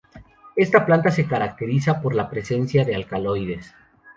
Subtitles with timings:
[0.55, 3.75] Esta planta se caracteriza por la presencia de alcaloides.